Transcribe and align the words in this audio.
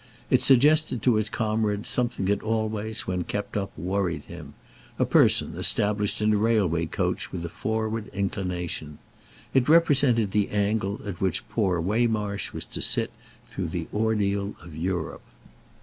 It 0.31 0.41
suggested 0.41 1.03
to 1.03 1.13
his 1.13 1.29
comrade 1.29 1.85
something 1.85 2.25
that 2.25 2.41
always, 2.41 3.05
when 3.05 3.23
kept 3.23 3.55
up, 3.55 3.69
worried 3.77 4.23
him—a 4.23 5.05
person 5.05 5.55
established 5.55 6.23
in 6.23 6.33
a 6.33 6.37
railway 6.37 6.87
coach 6.87 7.31
with 7.31 7.45
a 7.45 7.49
forward 7.49 8.07
inclination. 8.07 8.97
It 9.53 9.69
represented 9.69 10.31
the 10.31 10.49
angle 10.49 11.01
at 11.05 11.21
which 11.21 11.47
poor 11.49 11.79
Waymarsh 11.79 12.51
was 12.51 12.65
to 12.65 12.81
sit 12.81 13.11
through 13.45 13.67
the 13.67 13.87
ordeal 13.93 14.55
of 14.63 14.75
Europe. 14.75 15.21